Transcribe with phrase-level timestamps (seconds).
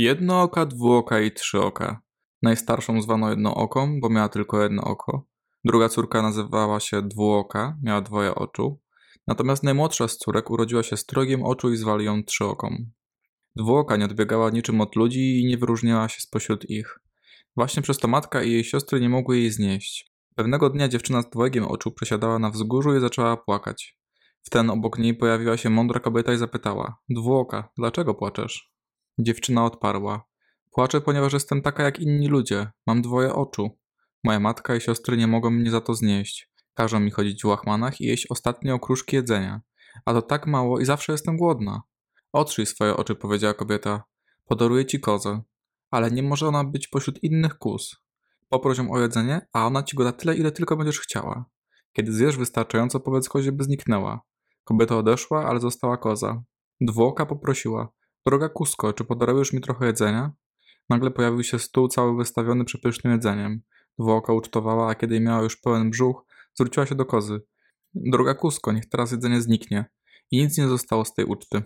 [0.00, 2.00] Jednooka, dwuoka i trzyoka.
[2.42, 5.26] Najstarszą zwano jednooką, bo miała tylko jedno oko.
[5.64, 8.80] Druga córka nazywała się dwuoka, miała dwoje oczu.
[9.26, 12.76] Natomiast najmłodsza z córek urodziła się z trogiem oczu i zwali ją trzyoką.
[13.56, 16.98] Dwuoka nie odbiegała niczym od ludzi i nie wyróżniała się spośród ich.
[17.56, 20.12] Właśnie przez to matka i jej siostry nie mogły jej znieść.
[20.34, 23.98] Pewnego dnia dziewczyna z dwojgiem oczu przesiadała na wzgórzu i zaczęła płakać.
[24.42, 28.77] Wten obok niej pojawiła się mądra kobieta i zapytała: Dwuoka, dlaczego płaczesz?
[29.18, 30.24] Dziewczyna odparła:
[30.70, 32.70] Płaczę, ponieważ jestem taka jak inni ludzie.
[32.86, 33.70] Mam dwoje oczu.
[34.24, 36.50] Moja matka i siostry nie mogą mnie za to znieść.
[36.74, 39.60] Każą mi chodzić w łachmanach i jeść ostatnie okruszki jedzenia.
[40.04, 41.82] A to tak mało i zawsze jestem głodna.
[42.32, 44.02] Otrzyj swoje oczy, powiedziała kobieta.
[44.46, 45.42] Podaruję ci kozę.
[45.90, 47.96] Ale nie może ona być pośród innych kus.
[48.48, 51.44] Poproś ją o jedzenie, a ona ci go da tyle, ile tylko będziesz chciała.
[51.92, 54.20] Kiedy zjesz wystarczająco, powiedz kozie, by zniknęła.
[54.64, 56.42] Kobieta odeszła, ale została koza.
[56.80, 57.88] Dwuoka poprosiła.
[58.28, 60.32] Droga kusko, czy podarujesz mi trochę jedzenia?
[60.88, 63.62] Nagle pojawił się stół cały wystawiony przepysznym jedzeniem.
[63.98, 67.40] Dwuoka ucztowała, a kiedy miała już pełen brzuch, zwróciła się do kozy.
[67.94, 69.84] Droga kusko, niech teraz jedzenie zniknie.
[70.30, 71.62] I nic nie zostało z tej uczty.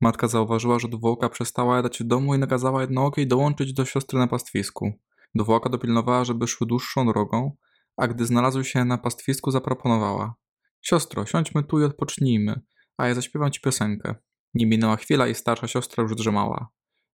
[0.00, 4.26] Matka zauważyła, że dwuoka przestała jadać w domu i nakazała jednookiej dołączyć do siostry na
[4.26, 4.92] pastwisku.
[5.34, 7.56] Dwuoka dopilnowała, żeby szły dłuższą drogą,
[7.96, 10.34] a gdy znalazły się na pastwisku, zaproponowała.
[10.82, 12.60] Siostro, siądźmy tu i odpocznijmy,
[12.96, 14.14] a ja zaśpiewam ci piosenkę.
[14.54, 16.68] Nie minęła chwila i starsza siostra już drzemała.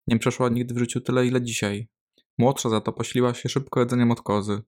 [0.07, 1.89] Nie przeszła nigdy w życiu tyle, ile dzisiaj.
[2.37, 4.61] Młodsza za to posiliła się szybko jedzeniem od kozy.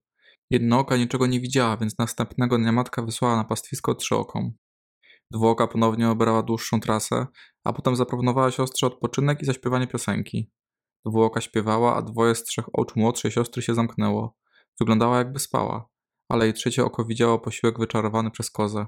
[0.49, 4.53] Jednooka niczego nie widziała, więc następnego dnia matka wysłała na pastwisko trzyoką.
[5.31, 7.27] Dwuoka ponownie obrała dłuższą trasę,
[7.63, 10.51] a potem zaproponowała siostrze odpoczynek i zaśpiewanie piosenki.
[11.05, 14.37] Dwuoka śpiewała, a dwoje z trzech oczu młodszej siostry się zamknęło.
[14.79, 15.89] Wyglądała jakby spała,
[16.29, 18.85] ale jej trzecie oko widziało posiłek wyczarowany przez kozę.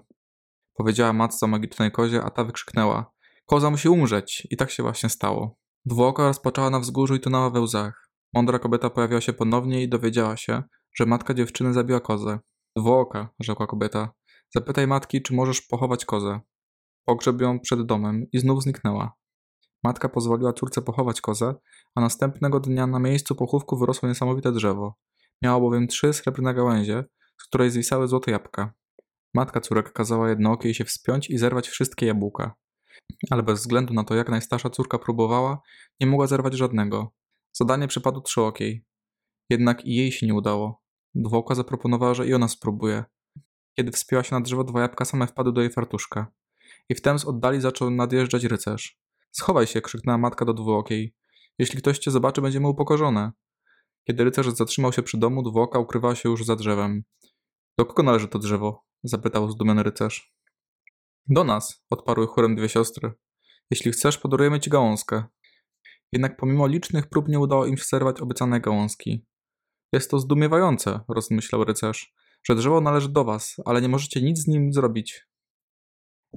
[0.73, 3.11] Powiedziała matce o magicznej kozie, a ta wykrzyknęła:
[3.45, 4.47] Koza musi umrzeć!
[4.51, 5.57] I tak się właśnie stało.
[5.85, 8.09] Dwuoka rozpoczęła na wzgórzu i tonęła we łzach.
[8.33, 10.63] Mądra kobieta pojawiła się ponownie i dowiedziała się,
[10.95, 12.39] że matka dziewczyny zabiła kozę.
[12.75, 14.13] Dwuoka, rzekła kobieta.
[14.55, 16.39] Zapytaj matki, czy możesz pochować kozę.
[17.05, 19.13] Pogrzeb ją przed domem i znów zniknęła.
[19.83, 21.55] Matka pozwoliła córce pochować kozę,
[21.95, 24.95] a następnego dnia na miejscu pochówku wyrosło niesamowite drzewo.
[25.41, 27.03] Miało bowiem trzy srebrne gałęzie,
[27.41, 28.73] z której zwisały złote jabłka.
[29.33, 32.55] Matka córek kazała jednookiej się wspiąć i zerwać wszystkie jabłka.
[33.31, 35.61] Ale bez względu na to, jak najstarsza córka próbowała,
[35.99, 37.13] nie mogła zerwać żadnego.
[37.53, 38.85] Zadanie przypadło trzyokiej.
[39.49, 40.81] Jednak i jej się nie udało.
[41.15, 43.03] Dwuoka zaproponowała, że i ona spróbuje.
[43.77, 46.31] Kiedy wspięła się na drzewo, dwa jabłka same wpadły do jej fartuszka.
[46.89, 48.99] I wtem z oddali zaczął nadjeżdżać rycerz.
[49.31, 51.15] Schowaj się, krzyknęła matka do dwuokiej.
[51.59, 53.31] Jeśli ktoś cię zobaczy, będziemy upokorzone.
[54.07, 57.03] Kiedy rycerz zatrzymał się przy domu, dwuoka ukrywała się już za drzewem.
[57.77, 58.85] Do kogo należy to drzewo?
[59.03, 60.34] zapytał zdumiony rycerz.
[61.27, 63.13] Do nas, odparły chórem dwie siostry.
[63.71, 65.23] Jeśli chcesz, podarujemy ci gałązkę.
[66.11, 69.25] Jednak pomimo licznych prób nie udało im się zerwać obiecanej gałązki.
[69.93, 74.47] Jest to zdumiewające, rozmyślał rycerz, że drzewo należy do was, ale nie możecie nic z
[74.47, 75.27] nim zrobić.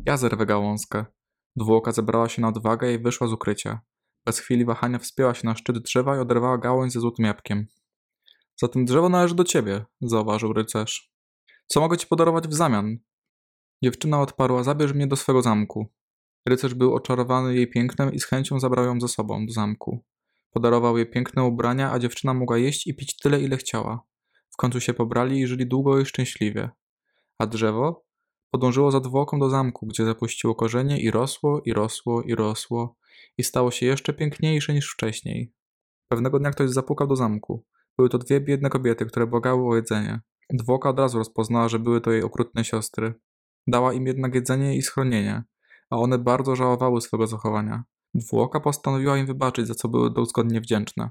[0.07, 1.05] Ja zerwę gałązkę.
[1.57, 3.81] Dwuoka zebrała się na odwagę i wyszła z ukrycia.
[4.27, 7.67] Bez chwili wahania wspięła się na szczyt drzewa i oderwała gałąź ze złotym jabłkiem.
[8.61, 11.13] Zatem drzewo należy do ciebie, zauważył rycerz.
[11.67, 12.99] Co mogę ci podarować w zamian?
[13.83, 15.87] Dziewczyna odparła, zabierz mnie do swego zamku.
[16.49, 20.05] Rycerz był oczarowany jej pięknem i z chęcią zabrał ją ze sobą do zamku.
[20.51, 24.03] Podarował jej piękne ubrania, a dziewczyna mogła jeść i pić tyle, ile chciała.
[24.51, 26.71] W końcu się pobrali i żyli długo i szczęśliwie.
[27.39, 28.05] A drzewo
[28.51, 32.97] podążyło za dwuoką do zamku, gdzie zapuściło korzenie i rosło, i rosło, i rosło,
[33.39, 35.53] i stało się jeszcze piękniejsze niż wcześniej.
[36.09, 37.65] Pewnego dnia ktoś zapukał do zamku.
[37.97, 40.21] Były to dwie biedne kobiety, które błagały o jedzenie.
[40.51, 43.15] Dwuoka od razu rozpoznała, że były to jej okrutne siostry.
[43.69, 45.45] Dała im jednak jedzenie i schronienie,
[45.91, 47.85] a one bardzo żałowały swego zachowania.
[48.15, 51.11] Dwuoka postanowiła im wybaczyć, za co były dozgodnie wdzięczne.